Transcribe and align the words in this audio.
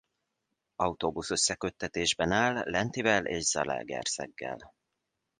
Autóbusz-összeköttetésben 0.75 2.31
áll 2.31 2.63
Lentivel 2.65 3.25
és 3.25 3.43
Zalaegerszeggel. 3.43 4.73